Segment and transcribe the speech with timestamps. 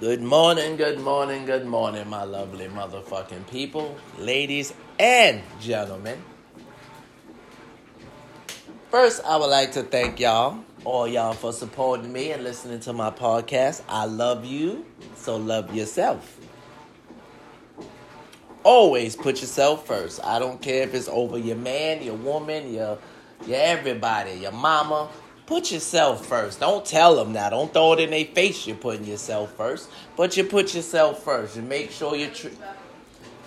[0.00, 6.24] Good morning, good morning, good morning, my lovely motherfucking people, ladies and gentlemen.
[8.90, 12.94] First, I would like to thank y'all, all y'all, for supporting me and listening to
[12.94, 13.82] my podcast.
[13.90, 14.86] I love you,
[15.16, 16.40] so love yourself.
[18.62, 20.24] Always put yourself first.
[20.24, 22.96] I don't care if it's over your man, your woman, your,
[23.46, 25.10] your everybody, your mama.
[25.50, 26.60] Put yourself first.
[26.60, 27.50] Don't tell them that.
[27.50, 28.68] Don't throw it in their face.
[28.68, 31.56] You're putting yourself first, but you put yourself first.
[31.56, 32.56] You make sure you treat.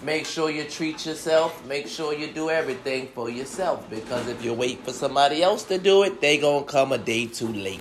[0.03, 1.65] Make sure you treat yourself.
[1.65, 3.89] Make sure you do everything for yourself.
[3.89, 7.25] Because if you wait for somebody else to do it, they gonna come a day
[7.25, 7.79] too late,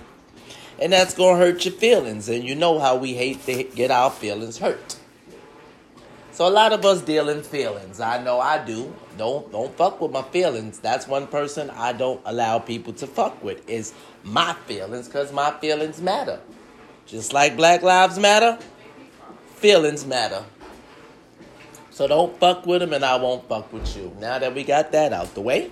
[0.79, 2.29] and that's gonna hurt your feelings.
[2.29, 4.95] And you know how we hate to get our feelings hurt.
[6.31, 7.99] So a lot of us deal in feelings.
[7.99, 8.95] I know I do.
[9.17, 10.79] Don't don't fuck with my feelings.
[10.79, 15.51] That's one person I don't allow people to fuck with is my feelings cuz my
[15.59, 16.39] feelings matter.
[17.05, 18.57] Just like Black Lives Matter,
[19.55, 20.43] feelings matter.
[21.91, 24.15] So don't fuck with them and I won't fuck with you.
[24.19, 25.71] Now that we got that out the way,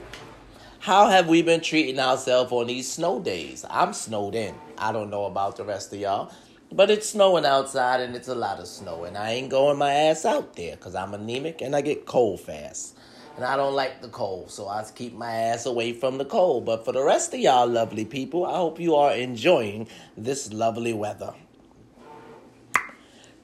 [0.79, 3.65] how have we been treating ourselves on these snow days?
[3.69, 4.53] I'm snowed in.
[4.77, 6.31] I don't know about the rest of y'all.
[6.71, 9.03] But it's snowing outside and it's a lot of snow.
[9.03, 12.41] And I ain't going my ass out there because I'm anemic and I get cold
[12.41, 12.97] fast.
[13.35, 16.65] And I don't like the cold, so I keep my ass away from the cold.
[16.65, 20.93] But for the rest of y'all lovely people, I hope you are enjoying this lovely
[20.93, 21.33] weather.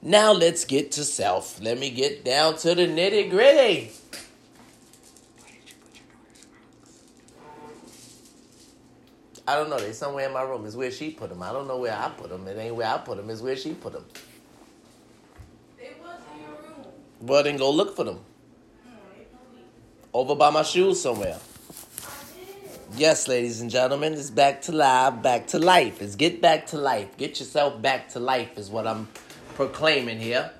[0.02, 1.60] Now let's get to self.
[1.60, 3.90] Let me get down to the nitty gritty.
[9.48, 9.78] I don't know.
[9.78, 10.66] They're somewhere in my room.
[10.66, 11.42] It's where she put them.
[11.42, 12.46] I don't know where I put them.
[12.46, 13.30] It ain't where I put them.
[13.30, 14.04] It's where she put them.
[15.78, 16.86] They was in your room.
[17.22, 18.20] Well, then go look for them.
[20.18, 21.38] Over by my shoes somewhere.
[22.96, 26.02] Yes, ladies and gentlemen, it's back to live, back to life.
[26.02, 27.16] It's get back to life.
[27.16, 29.06] Get yourself back to life is what I'm
[29.54, 30.50] proclaiming here.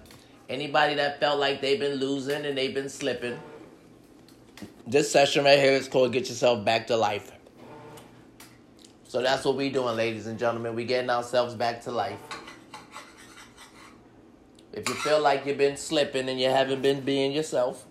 [0.49, 3.37] Anybody that felt like they've been losing and they've been slipping,
[4.87, 7.33] this session right here is called Get Yourself Back to Life.
[9.09, 10.77] So that's what we're doing, ladies and gentlemen.
[10.77, 12.21] We're getting ourselves back to life.
[14.73, 17.88] If you feel like you've been slipping and you haven't been being yourself,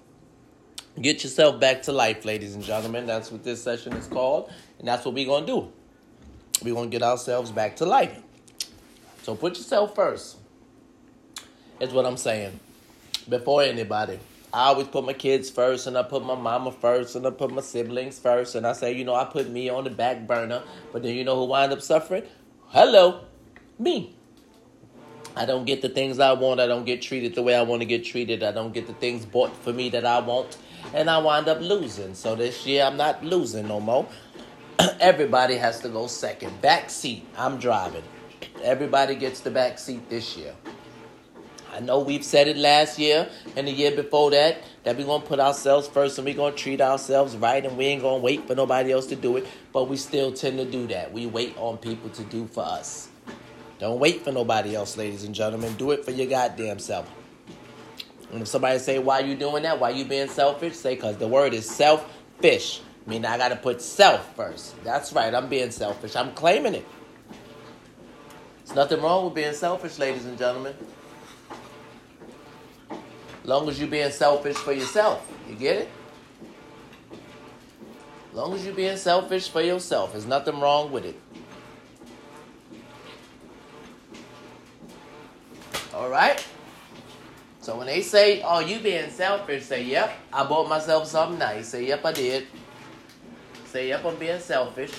[1.02, 3.06] get yourself back to life, ladies and gentlemen.
[3.06, 5.72] That's what this session is called, and that's what we're gonna do.
[6.63, 8.18] We're gonna get ourselves back to life.
[9.24, 10.38] So put yourself first.
[11.80, 12.59] Is what I'm saying.
[13.30, 14.19] Before anybody.
[14.53, 17.52] I always put my kids first, and I put my mama first, and I put
[17.52, 20.63] my siblings first, and I say, you know, I put me on the back burner.
[20.94, 22.24] But then you know who wind up suffering?
[22.69, 23.25] Hello,
[23.78, 24.16] me.
[25.36, 26.59] I don't get the things I want.
[26.59, 28.41] I don't get treated the way I want to get treated.
[28.41, 30.57] I don't get the things bought for me that I want,
[30.94, 32.14] and I wind up losing.
[32.16, 34.08] So this year I'm not losing no more.
[35.00, 36.62] Everybody has to go second.
[36.62, 37.25] Back seat.
[37.38, 38.03] I'm driving.
[38.64, 40.53] Everybody gets the back seat this year.
[41.74, 45.24] I know we've said it last year and the year before that that we're gonna
[45.24, 48.56] put ourselves first and we're gonna treat ourselves right and we ain't gonna wait for
[48.56, 51.14] nobody else to do it, but we still tend to do that.
[51.14, 53.09] We wait on people to do for us.
[53.80, 55.75] Don't wait for nobody else, ladies and gentlemen.
[55.75, 57.12] Do it for your goddamn self.
[58.31, 59.79] And if somebody say, why you doing that?
[59.79, 60.75] Why you being selfish?
[60.75, 62.81] Say, because the word is selfish.
[63.05, 64.81] I mean, I got to put self first.
[64.83, 65.33] That's right.
[65.33, 66.15] I'm being selfish.
[66.15, 66.85] I'm claiming it.
[68.65, 70.75] There's nothing wrong with being selfish, ladies and gentlemen.
[73.45, 75.25] Long as you being selfish for yourself.
[75.47, 75.89] You get it?
[78.33, 80.11] Long as you being selfish for yourself.
[80.11, 81.15] There's nothing wrong with it.
[85.94, 86.45] All right?
[87.67, 91.67] So when they say, oh, you being selfish, say, yep, I bought myself something nice.
[91.67, 92.47] Say, yep, I did.
[93.66, 94.94] Say, yep, I'm being selfish.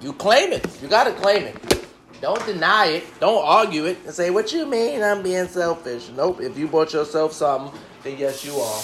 [0.00, 0.66] You claim it.
[0.80, 1.86] You got to claim it.
[2.22, 3.20] Don't deny it.
[3.20, 6.08] Don't argue it and say, what you mean I'm being selfish?
[6.16, 6.40] Nope.
[6.40, 8.80] If you bought yourself something, then yes, you are.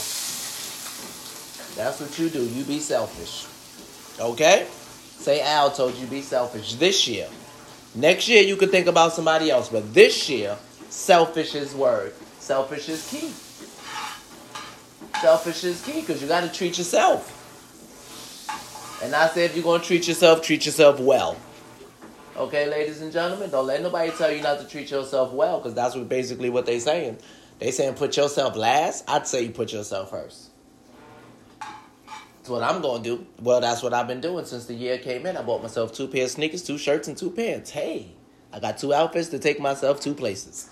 [1.74, 2.44] That's what you do.
[2.44, 3.46] You be selfish.
[4.20, 4.66] Okay?
[4.68, 7.28] Say Al told you be selfish this year.
[7.94, 10.58] Next year you could think about somebody else, but this year,
[10.90, 12.12] selfish is word.
[12.38, 13.32] Selfish is key.
[15.20, 17.36] Selfish is key because you got to treat yourself.
[19.02, 21.36] And I say if you're going to treat yourself, treat yourself well.
[22.36, 25.74] Okay, ladies and gentlemen, don't let nobody tell you not to treat yourself well because
[25.74, 27.18] that's what basically what they saying.
[27.58, 29.04] They saying put yourself last.
[29.08, 30.50] I'd say you put yourself first.
[31.60, 33.26] That's what I'm going to do.
[33.42, 35.36] Well, that's what I've been doing since the year came in.
[35.36, 37.70] I bought myself two pair of sneakers, two shirts, and two pants.
[37.70, 38.12] Hey,
[38.52, 40.70] I got two outfits to take myself two places.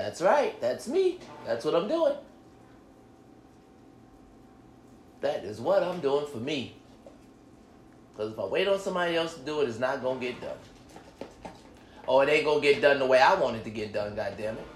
[0.00, 0.58] That's right.
[0.62, 1.18] That's me.
[1.46, 2.14] That's what I'm doing.
[5.20, 6.74] That is what I'm doing for me.
[8.12, 10.40] Because if I wait on somebody else to do it, it's not going to get
[10.40, 10.56] done.
[12.06, 14.56] or it ain't gonna get done the way I want it to get done, goddamn
[14.56, 14.66] it.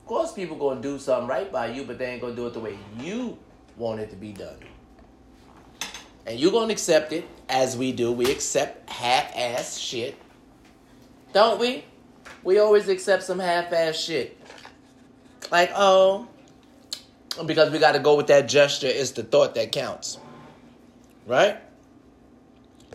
[0.00, 2.54] Of course people gonna do something right by you, but they ain't gonna do it
[2.54, 3.36] the way you
[3.76, 4.56] want it to be done.
[6.26, 8.12] And you're gonna accept it as we do.
[8.12, 10.16] We accept half-ass shit.
[11.32, 11.84] Don't we?
[12.46, 14.38] We always accept some half-ass shit.
[15.50, 16.28] Like, oh,
[17.44, 20.20] because we gotta go with that gesture, it's the thought that counts.
[21.26, 21.56] Right?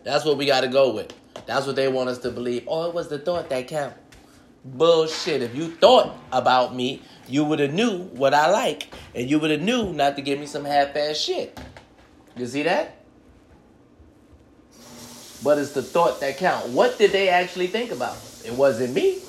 [0.06, 1.14] That's what we gotta go with.
[1.46, 2.64] That's what they want us to believe.
[2.66, 3.94] Oh, it was the thought that count.
[4.64, 5.42] Bullshit.
[5.42, 9.52] If you thought about me, you would have knew what I like, and you would
[9.52, 11.60] have knew not to give me some half-ass shit.
[12.38, 13.04] You see that?
[15.44, 16.70] But it's the thought that count.
[16.70, 18.16] What did they actually think about?
[18.46, 19.20] It wasn't me.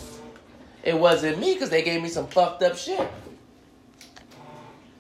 [0.82, 3.08] It wasn't me because they gave me some fucked up shit.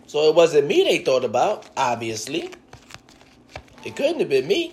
[0.06, 2.50] So it wasn't me they thought about, obviously.
[3.84, 4.72] It couldn't have been me.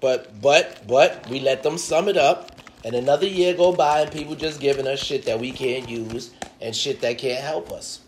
[0.00, 2.52] But but but we let them sum it up,
[2.84, 6.30] and another year go by, and people just giving us shit that we can't use
[6.60, 8.00] and shit that can't help us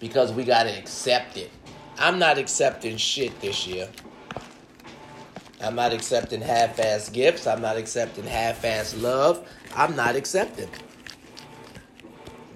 [0.00, 1.50] because we gotta accept it.
[1.98, 3.88] I'm not accepting shit this year.
[5.62, 7.46] I'm not accepting half-ass gifts.
[7.46, 9.48] I'm not accepting half-ass love.
[9.76, 10.68] I'm not accepting.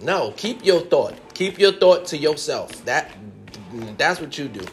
[0.03, 1.15] No, keep your thought.
[1.35, 2.85] Keep your thought to yourself.
[2.85, 3.11] That
[3.97, 4.65] that's what you do.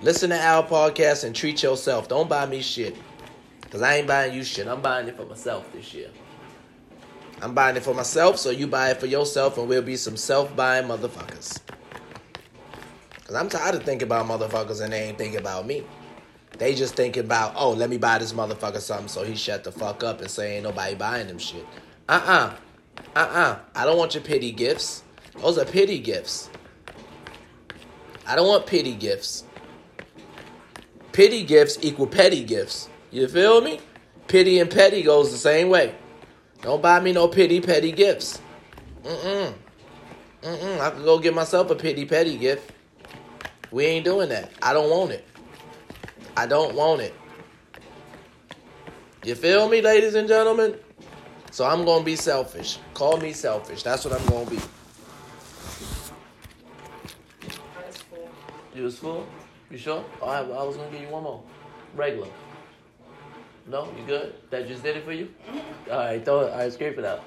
[0.00, 2.08] Listen to our podcast and treat yourself.
[2.08, 2.96] Don't buy me shit.
[3.70, 4.66] Cause I ain't buying you shit.
[4.66, 6.08] I'm buying it for myself this year.
[7.42, 10.16] I'm buying it for myself, so you buy it for yourself, and we'll be some
[10.16, 11.60] self-buying motherfuckers.
[13.26, 15.84] Cause I'm tired of thinking about motherfuckers and they ain't thinking about me.
[16.56, 19.72] They just thinking about, oh, let me buy this motherfucker something so he shut the
[19.72, 21.66] fuck up and say ain't nobody buying him shit.
[22.08, 22.54] Uh-uh.
[23.14, 23.58] Uh-uh.
[23.74, 25.02] I don't want your pity gifts.
[25.36, 26.50] Those are pity gifts.
[28.26, 29.44] I don't want pity gifts.
[31.12, 32.88] Pity gifts equal petty gifts.
[33.10, 33.80] You feel me?
[34.26, 35.94] Pity and petty goes the same way.
[36.60, 38.40] Don't buy me no pity petty gifts.
[39.02, 39.54] Mm-mm.
[40.42, 40.80] Mm-mm.
[40.80, 42.72] I could go get myself a pity petty gift.
[43.70, 44.50] We ain't doing that.
[44.62, 45.24] I don't want it.
[46.38, 47.14] I don't want it.
[49.24, 50.76] You feel me, ladies and gentlemen?
[51.50, 52.78] So I'm gonna be selfish.
[52.94, 53.82] Call me selfish.
[53.82, 54.60] That's what I'm gonna be.
[58.72, 59.26] You was full?
[59.68, 60.04] You sure?
[60.22, 61.42] Oh, I, I was gonna give you one more.
[61.96, 62.28] Regular.
[63.66, 64.34] No, you good?
[64.50, 65.34] That just did it for you?
[65.50, 65.90] Mm-hmm.
[65.90, 66.52] All right, throw it.
[66.52, 67.24] All right, scrape it out.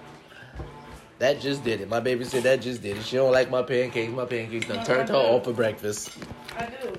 [1.20, 1.90] That just did it.
[1.90, 3.04] My baby said that just did it.
[3.04, 4.14] She don't like my pancakes.
[4.14, 6.18] My pancakes done turned her off for breakfast.
[6.58, 6.96] I do.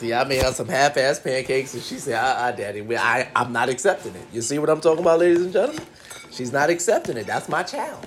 [0.00, 0.10] It was good.
[0.10, 3.28] See, I made her some half-ass pancakes, and she said, "Ah, uh, daddy, we, I,
[3.34, 5.84] I'm not accepting it." You see what I'm talking about, ladies and gentlemen?
[6.30, 7.26] She's not accepting it.
[7.26, 8.06] That's my child.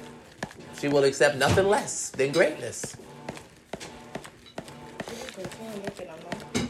[0.80, 2.96] She will accept nothing less than greatness.
[2.96, 3.00] It
[5.10, 5.52] was good.
[5.52, 6.32] Can't make it no more.
[6.56, 6.68] I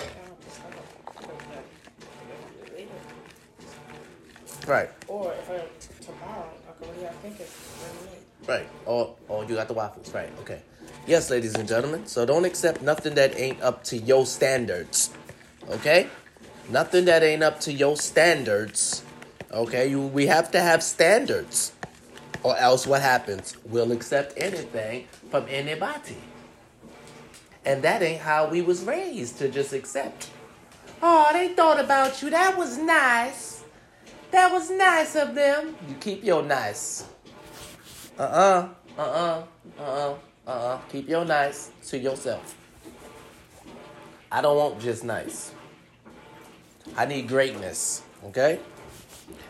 [0.00, 1.16] have to stop up.
[1.16, 1.64] Put that
[2.76, 2.90] later.
[4.66, 5.64] Right, Or if I
[6.04, 7.56] tomorrow, I can really have think it's
[8.46, 8.68] right.
[8.86, 10.12] Oh, oh, you got the waffles.
[10.14, 10.30] Right.
[10.40, 10.60] Okay.
[11.04, 12.06] Yes, ladies and gentlemen.
[12.06, 15.10] So don't accept nothing that ain't up to your standards.
[15.68, 16.08] Okay?
[16.68, 19.02] Nothing that ain't up to your standards.
[19.52, 19.88] Okay?
[19.88, 21.72] You, we have to have standards.
[22.44, 23.56] Or else what happens?
[23.64, 26.18] We'll accept anything from anybody.
[27.64, 30.30] And that ain't how we was raised to just accept.
[31.02, 32.30] Oh, they thought about you.
[32.30, 33.64] That was nice.
[34.30, 35.76] That was nice of them.
[35.88, 37.04] You keep your nice.
[38.18, 38.68] Uh-uh.
[38.96, 39.42] Uh-uh.
[39.80, 40.14] Uh-uh.
[40.46, 40.78] Uh-uh.
[40.90, 42.56] Keep your nice to yourself.
[44.30, 45.52] I don't want just nice.
[46.96, 48.02] I need greatness.
[48.24, 48.58] Okay?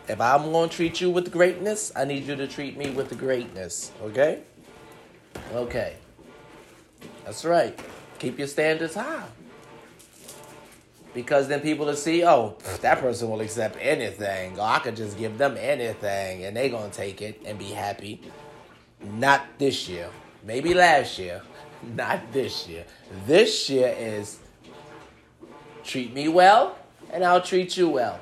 [0.07, 3.91] If I'm gonna treat you with greatness, I need you to treat me with greatness.
[4.01, 4.41] Okay?
[5.53, 5.95] Okay.
[7.25, 7.79] That's right.
[8.19, 9.27] Keep your standards high.
[11.13, 14.59] Because then people will see, oh, that person will accept anything.
[14.59, 18.21] Or I could just give them anything and they gonna take it and be happy.
[19.01, 20.09] Not this year.
[20.43, 21.41] Maybe last year.
[21.95, 22.85] Not this year.
[23.25, 24.39] This year is
[25.83, 26.77] treat me well
[27.11, 28.19] and I'll treat you well.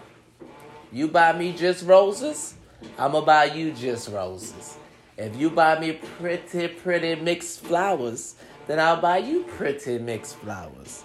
[0.91, 2.55] You buy me just roses,
[2.97, 4.77] I'm gonna buy you just roses.
[5.17, 8.35] If you buy me pretty, pretty mixed flowers,
[8.67, 11.03] then I'll buy you pretty mixed flowers.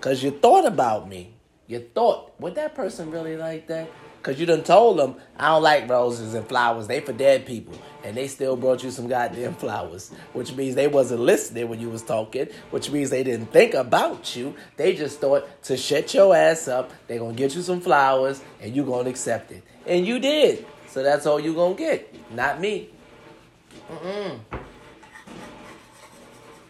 [0.00, 1.34] Cause you thought about me.
[1.66, 3.90] You thought, would that person really like that?
[4.22, 6.86] Cause you done told them, I don't like roses and flowers.
[6.86, 7.74] They for dead people.
[8.04, 10.10] And they still brought you some goddamn flowers.
[10.34, 12.48] Which means they wasn't listening when you was talking.
[12.70, 14.54] Which means they didn't think about you.
[14.76, 18.76] They just thought to shut your ass up, they gonna get you some flowers and
[18.76, 19.62] you gonna accept it.
[19.86, 20.66] And you did.
[20.88, 22.14] So that's all you gonna get.
[22.34, 22.90] Not me.
[23.90, 24.38] Mm-mm.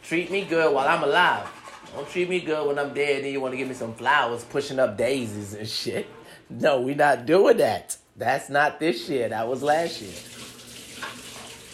[0.05, 1.49] Treat me good while I'm alive.
[1.95, 4.45] Don't treat me good when I'm dead and you want to give me some flowers
[4.45, 6.07] pushing up daisies and shit.
[6.51, 7.97] No, we're not doing that.
[8.17, 9.29] That's not this year.
[9.29, 10.13] That was last year.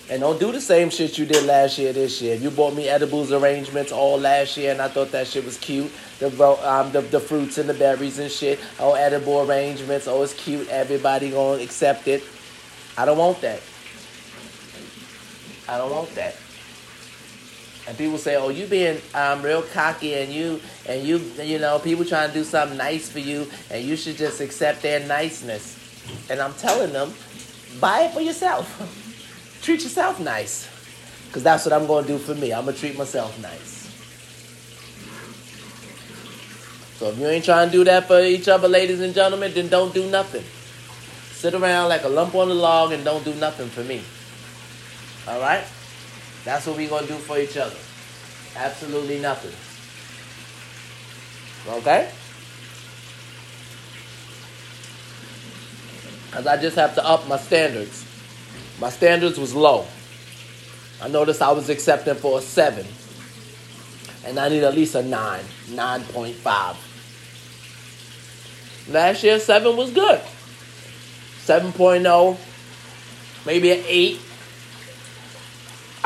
[0.09, 2.37] And don't do the same shit you did last year this year.
[2.37, 5.91] You bought me edibles arrangements all last year and I thought that shit was cute.
[6.21, 6.29] The
[6.63, 8.61] um the, the fruits and the berries and shit.
[8.79, 10.07] Oh, edible arrangements.
[10.07, 10.69] Oh, it's cute.
[10.69, 12.23] Everybody gonna accept it.
[12.97, 13.61] I don't want that.
[15.69, 16.37] I don't want that.
[17.87, 21.79] And people say, "Oh, you being um, real cocky, and you and you you know
[21.79, 25.77] people trying to do something nice for you, and you should just accept their niceness."
[26.31, 27.13] And I'm telling them,
[27.81, 28.67] buy it for yourself.
[29.63, 30.69] treat yourself nice,
[31.27, 32.53] because that's what I'm going to do for me.
[32.53, 33.77] I'm gonna treat myself nice.
[36.99, 39.69] So if you ain't trying to do that for each other, ladies and gentlemen, then
[39.69, 40.45] don't do nothing.
[41.33, 44.03] Sit around like a lump on the log and don't do nothing for me.
[45.29, 45.65] All right?
[46.47, 47.75] That's what we're going to do for each other.
[48.55, 49.51] Absolutely nothing.
[51.79, 52.09] Okay?
[56.27, 58.07] Because I just have to up my standards.
[58.81, 59.87] My standards was low.
[61.03, 62.87] I noticed I was accepting for a 7.
[64.25, 66.77] And I need at least a 9, 9.5.
[68.89, 70.21] Last year, 7 was good.
[71.45, 72.37] 7.0,
[73.45, 74.21] maybe an 8.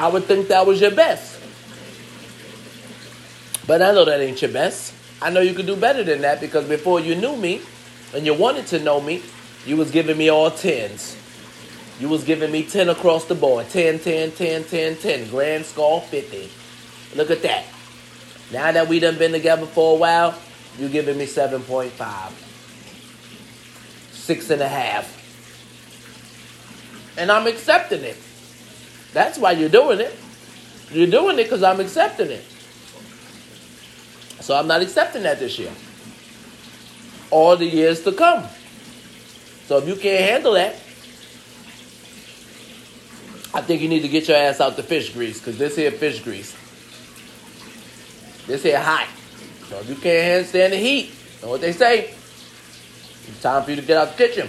[0.00, 1.38] I would think that was your best.
[3.66, 4.94] But I know that ain't your best.
[5.20, 7.60] I know you could do better than that because before you knew me
[8.14, 9.20] and you wanted to know me,
[9.66, 11.18] you was giving me all tens.
[12.00, 13.68] You was giving me 10 across the board.
[13.68, 15.28] 10, 10, 10, 10, 10.
[15.28, 16.48] Grand score 50.
[17.14, 17.66] Look at that.
[18.50, 20.34] Now that we done been together for a while,
[20.78, 22.32] you giving me 7.5.
[24.12, 25.18] Six and a half.
[27.18, 28.16] And I'm accepting it.
[29.12, 30.16] That's why you're doing it.
[30.92, 32.44] You're doing it because I'm accepting it.
[34.40, 35.72] So I'm not accepting that this year.
[37.30, 38.44] All the years to come.
[39.66, 40.74] So if you can't handle that,
[43.52, 45.90] I think you need to get your ass out the fish grease because this here
[45.90, 46.56] fish grease.
[48.46, 49.08] This here hot.
[49.68, 51.12] So if you can't stand the heat,
[51.42, 52.14] know what they say?
[53.28, 54.48] It's time for you to get out the kitchen.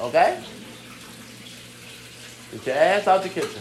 [0.00, 0.42] Okay?
[2.56, 3.60] Get your ass out the kitchen.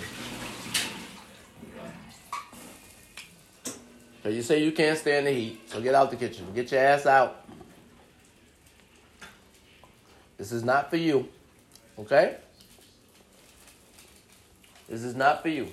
[4.23, 6.47] So you say you can't stand the heat, so get out the kitchen.
[6.55, 7.45] Get your ass out.
[10.37, 11.27] This is not for you.
[11.99, 12.37] Okay?
[14.87, 15.67] This is not for you.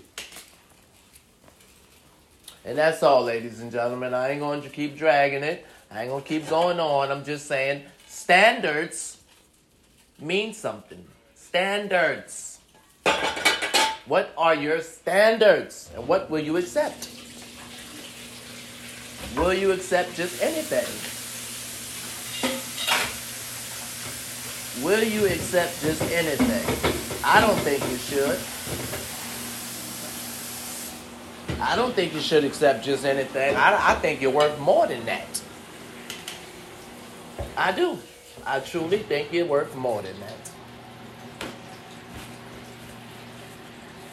[2.64, 4.14] And that's all, ladies and gentlemen.
[4.14, 5.64] I ain't going to keep dragging it.
[5.92, 7.12] I ain't going to keep going on.
[7.12, 9.18] I'm just saying standards
[10.18, 11.04] mean something.
[11.36, 12.51] Standards.
[14.06, 15.90] What are your standards?
[15.94, 17.08] And what will you accept?
[19.36, 20.84] Will you accept just anything?
[24.84, 27.22] Will you accept just anything?
[27.24, 28.38] I don't think you should.
[31.62, 33.54] I don't think you should accept just anything.
[33.54, 35.42] I, I think you're worth more than that.
[37.56, 37.98] I do.
[38.44, 40.50] I truly think you're worth more than that.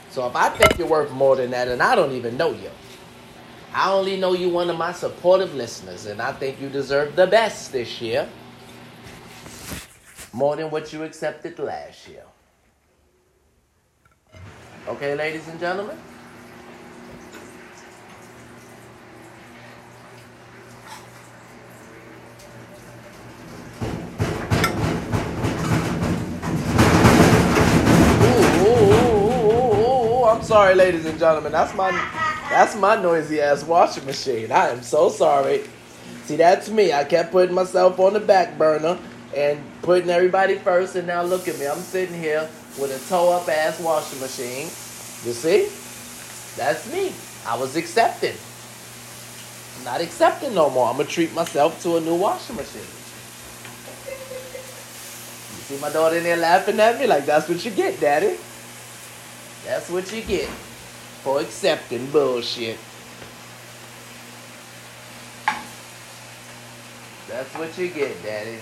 [0.09, 2.71] So if I think you're worth more than that, and I don't even know you,
[3.73, 7.27] I only know you one of my supportive listeners, and I think you deserve the
[7.27, 8.27] best this year.
[10.33, 12.23] More than what you accepted last year.
[14.87, 15.97] Okay, ladies and gentlemen?
[30.49, 31.51] Sorry, ladies and gentlemen.
[31.51, 31.91] That's my
[32.49, 34.51] that's my noisy ass washing machine.
[34.51, 35.61] I am so sorry.
[36.23, 36.91] See, that's me.
[36.91, 38.97] I kept putting myself on the back burner
[39.37, 41.67] and putting everybody first, and now look at me.
[41.67, 42.49] I'm sitting here
[42.81, 44.65] with a toe up ass washing machine.
[45.23, 45.69] You see?
[46.57, 47.13] That's me.
[47.45, 48.33] I was accepting.
[49.77, 50.89] I'm not accepting no more.
[50.89, 52.81] I'm gonna treat myself to a new washing machine.
[55.53, 58.37] You see my daughter in there laughing at me like that's what you get, daddy.
[59.65, 60.49] That's what you get
[61.23, 62.77] for accepting bullshit.
[67.27, 68.57] That's what you get, daddy.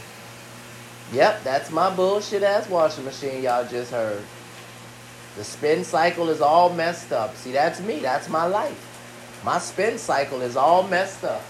[1.14, 4.22] Yep, that's my bullshit ass washing machine y'all just heard.
[5.38, 7.36] The spin cycle is all messed up.
[7.38, 8.00] See, that's me.
[8.00, 9.42] That's my life.
[9.46, 11.44] My spin cycle is all messed up.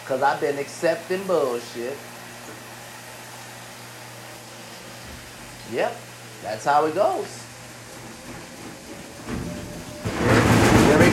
[0.00, 1.96] Because I've been accepting bullshit.
[5.72, 5.96] Yep,
[6.42, 7.41] that's how it goes.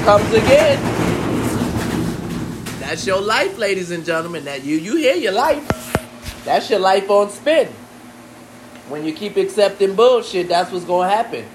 [0.09, 0.79] Comes again.
[2.79, 4.45] That's your life, ladies and gentlemen.
[4.45, 5.63] That you you hear your life.
[6.43, 7.67] That's your life on spin.
[8.87, 11.45] When you keep accepting bullshit, that's what's gonna happen.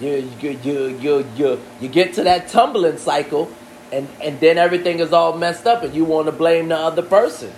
[0.00, 3.48] You you you you you, you get to that tumbling cycle,
[3.92, 7.02] and and then everything is all messed up, and you want to blame the other
[7.02, 7.52] person.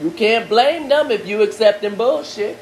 [0.00, 2.56] You can't blame them if you accepting bullshit.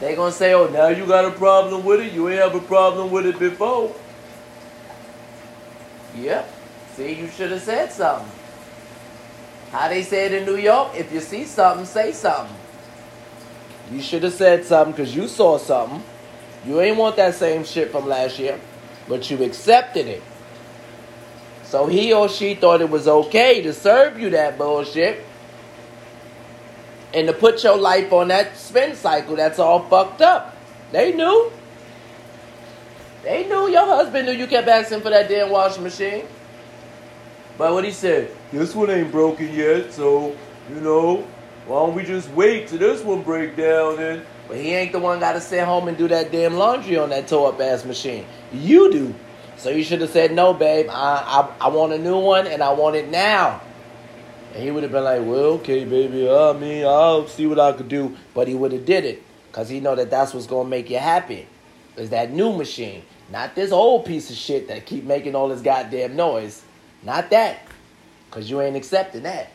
[0.00, 2.12] They gonna say, "Oh, now you got a problem with it.
[2.12, 3.94] You ain't have a problem with it before."
[6.24, 6.50] Yep.
[6.96, 8.30] See, you should have said something.
[9.70, 12.56] How they say it in New York, if you see something, say something.
[13.92, 16.02] You should have said something because you saw something.
[16.64, 18.58] You ain't want that same shit from last year,
[19.06, 20.22] but you accepted it.
[21.64, 25.22] So he or she thought it was okay to serve you that bullshit
[27.12, 30.56] and to put your life on that spin cycle that's all fucked up.
[30.90, 31.52] They knew.
[33.24, 36.26] They knew your husband knew you kept asking for that damn washing machine.
[37.56, 40.36] But what he said, this one ain't broken yet, so
[40.68, 41.26] you know,
[41.66, 44.98] why don't we just wait till this one break down and but he ain't the
[44.98, 48.26] one gotta sit home and do that damn laundry on that toe up ass machine.
[48.52, 49.14] You do.
[49.56, 52.62] So you should have said, No, babe, I, I I want a new one and
[52.62, 53.62] I want it now.
[54.52, 57.72] And he would have been like, Well, okay, baby, I mean, I'll see what I
[57.72, 58.16] could do.
[58.34, 59.22] But he would have did it.
[59.52, 61.46] Cause he know that that's what's gonna make you happy.
[61.96, 63.02] Is that new machine.
[63.30, 66.62] Not this old piece of shit that keep making all this goddamn noise.
[67.02, 67.60] Not that.
[68.28, 69.50] Because you ain't accepting that.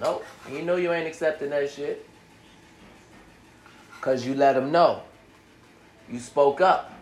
[0.00, 0.24] Nope.
[0.50, 2.08] You know you ain't accepting that shit.
[3.96, 5.02] Because you let them know.
[6.10, 6.92] You spoke up.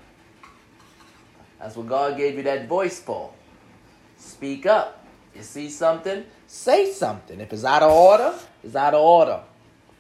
[1.59, 3.33] That's what God gave you that voice for.
[4.19, 5.05] Speak up.
[5.35, 6.25] You see something?
[6.47, 7.41] Say something.
[7.41, 9.41] If it's out of order, it's out of order.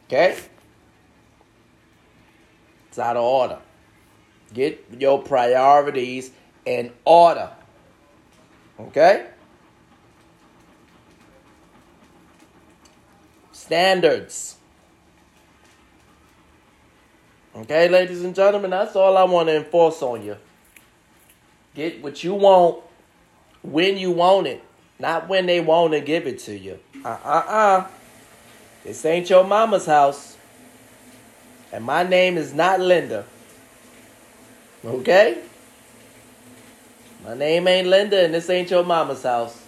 [0.06, 0.36] Okay?
[2.96, 3.58] It's out of order.
[4.54, 6.30] Get your priorities
[6.64, 7.50] in order.
[8.80, 9.26] Okay?
[13.52, 14.56] Standards.
[17.54, 20.38] Okay, ladies and gentlemen, that's all I want to enforce on you.
[21.74, 22.82] Get what you want
[23.60, 24.64] when you want it,
[24.98, 26.78] not when they want to give it to you.
[27.04, 27.86] Uh uh uh.
[28.84, 30.35] This ain't your mama's house.
[31.72, 33.24] And my name is not Linda.
[34.84, 35.42] Okay?
[37.24, 39.64] My name ain't Linda, and this ain't your mama's house.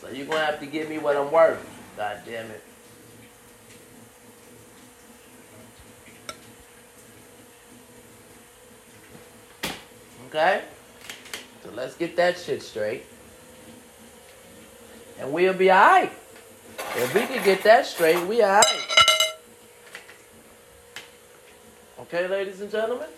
[0.00, 1.66] So you're gonna have to give me what I'm worth.
[1.96, 2.62] God damn it.
[10.28, 10.62] Okay?
[11.62, 13.04] So let's get that shit straight.
[15.18, 16.12] And we'll be alright.
[16.96, 18.83] If we can get that straight, we alright.
[22.14, 23.08] Okay, ladies and gentlemen?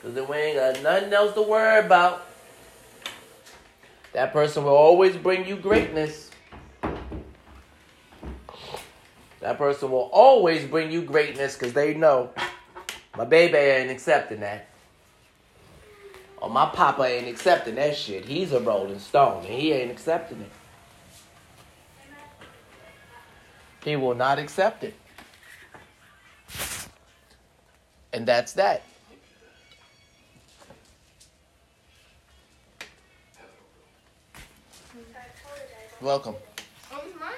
[0.00, 2.26] Because we ain't got nothing else to worry about.
[4.14, 6.30] That person will always bring you greatness.
[9.40, 12.30] That person will always bring you greatness because they know
[13.14, 14.70] my baby ain't accepting that.
[16.38, 18.24] Or my papa ain't accepting that shit.
[18.24, 20.50] He's a rolling stone and he ain't accepting it.
[23.88, 24.94] He will not accept it.
[28.12, 28.82] And that's that.
[36.02, 36.34] Welcome.
[36.92, 37.32] Oh, mine?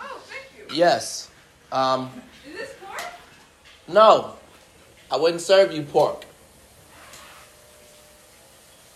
[0.00, 0.76] Oh, thank you.
[0.76, 1.28] Yes.
[1.72, 2.08] Um,
[2.48, 3.02] Is this pork?
[3.88, 4.36] no,
[5.10, 6.24] I wouldn't serve you pork.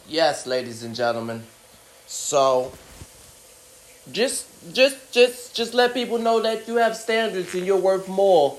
[0.09, 1.43] Yes, ladies and gentlemen.
[2.07, 2.71] So,
[4.13, 8.57] just, just, just, just let people know that you have standards and you're worth more,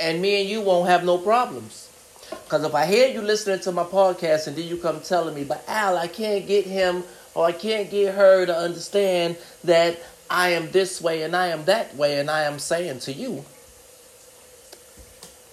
[0.00, 1.88] and me and you won't have no problems.
[2.30, 5.44] Because if I hear you listening to my podcast and then you come telling me,
[5.44, 10.50] but Al, I can't get him or I can't get her to understand that I
[10.50, 13.44] am this way and I am that way, and I am saying to you,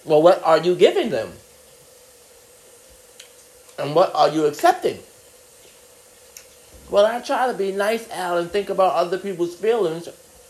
[0.06, 1.32] well, what are you giving them?
[3.78, 5.00] And what are you accepting?
[6.90, 10.10] Well, I try to be nice, Al, and think about other people's feelings.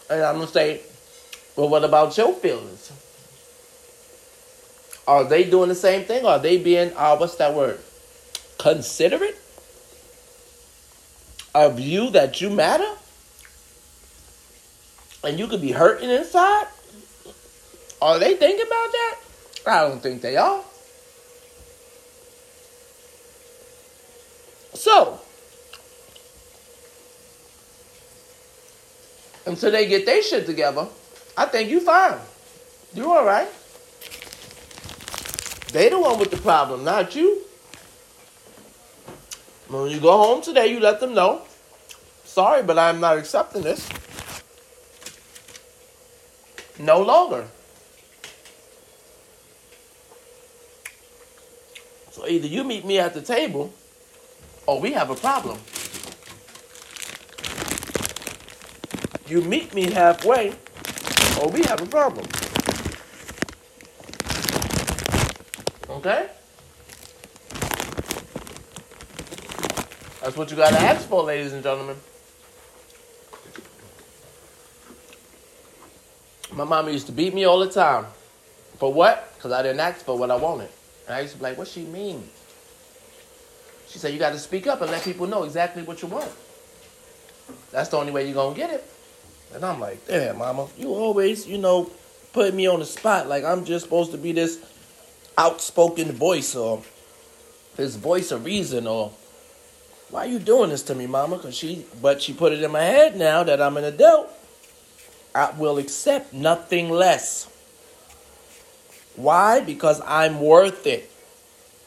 [0.10, 0.82] And I'm going to say,
[1.56, 2.92] well, what about your feelings?
[5.06, 6.26] Are they doing the same thing?
[6.26, 7.80] Are they being, uh, what's that word?
[8.58, 9.38] Considerate?
[11.54, 12.90] Of you that you matter?
[15.24, 16.68] And you could be hurting inside?
[18.02, 19.16] Are they thinking about that?
[19.68, 20.64] I don't think they are.
[24.74, 25.20] So,
[29.46, 30.88] until they get their shit together,
[31.38, 32.20] I think you fine.
[32.94, 33.48] You all right.
[35.72, 37.44] They the one with the problem, not you.
[39.68, 41.44] When you go home today, you let them know.
[42.24, 43.88] Sorry, but I'm not accepting this.
[46.80, 47.48] No longer.
[52.12, 53.74] So either you meet me at the table
[54.66, 55.60] or we have a problem.
[59.30, 60.56] You meet me halfway
[61.40, 62.26] or we have a problem.
[65.88, 66.30] Okay?
[70.24, 71.96] That's what you gotta ask for, ladies and gentlemen.
[76.52, 78.08] My mama used to beat me all the time.
[78.80, 79.32] For what?
[79.36, 80.70] Because I didn't ask for what I wanted.
[81.06, 82.28] And I used to be like, what she mean?
[83.88, 86.32] She said, you got to speak up and let people know exactly what you want.
[87.72, 88.84] That's the only way you're going to get it.
[89.54, 91.90] And I'm like, damn, mama, you always, you know,
[92.34, 94.60] put me on the spot like I'm just supposed to be this
[95.38, 96.84] outspoken voice or
[97.76, 99.12] this voice of reason or
[100.10, 101.38] why are you doing this to me, mama?
[101.38, 104.32] Cause she, but she put it in my head now that I'm an adult.
[105.36, 107.48] I will accept nothing less.
[109.16, 109.60] Why?
[109.60, 111.12] Because I'm worth it.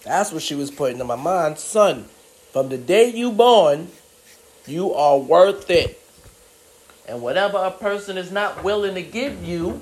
[0.04, 1.58] That's what she was putting in my mind.
[1.58, 2.04] Son,
[2.52, 3.88] from the day you born,
[4.66, 6.01] you are worth it.
[7.08, 9.80] And whatever a person is not willing to give you,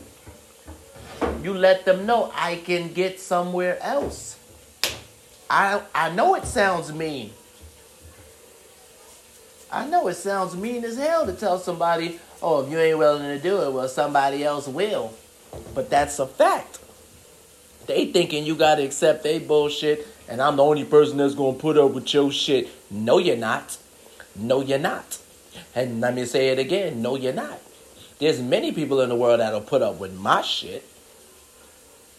[1.43, 4.39] you let them know I can get somewhere else.
[5.49, 7.33] I I know it sounds mean.
[9.73, 13.23] I know it sounds mean as hell to tell somebody, oh, if you ain't willing
[13.23, 15.13] to do it, well, somebody else will.
[15.75, 16.81] But that's a fact.
[17.87, 21.77] They thinking you gotta accept their bullshit, and I'm the only person that's gonna put
[21.77, 22.69] up with your shit.
[22.91, 23.79] No, you're not.
[24.37, 25.19] No, you're not.
[25.75, 27.03] And let me say it again.
[27.03, 27.61] No, you're not.
[28.19, 30.85] There's many people in the world that'll put up with my shit.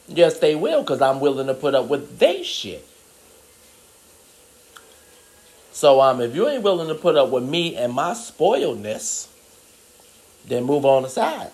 [0.07, 2.85] Yes, they will, because I'm willing to put up with their shit.
[5.71, 9.27] So um, if you ain't willing to put up with me and my spoiledness,
[10.45, 11.51] then move on aside.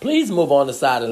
[0.00, 1.04] Please move on aside and